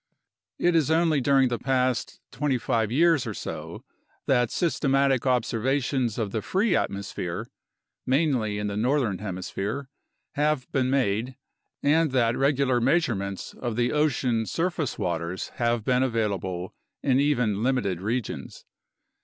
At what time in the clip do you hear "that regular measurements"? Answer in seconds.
12.13-13.53